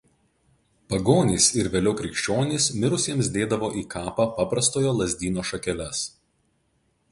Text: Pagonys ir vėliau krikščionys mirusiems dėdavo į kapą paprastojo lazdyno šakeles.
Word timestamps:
Pagonys 0.93 1.49
ir 1.63 1.69
vėliau 1.75 1.93
krikščionys 1.99 2.71
mirusiems 2.85 3.31
dėdavo 3.37 3.71
į 3.83 3.85
kapą 3.97 4.27
paprastojo 4.41 4.97
lazdyno 5.03 5.47
šakeles. 5.53 6.05